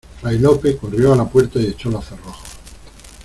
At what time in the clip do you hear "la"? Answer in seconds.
1.15-1.29